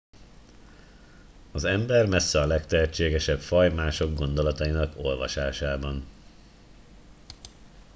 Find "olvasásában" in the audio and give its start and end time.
4.97-6.05